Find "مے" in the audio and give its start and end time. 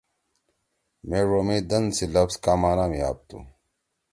1.07-1.19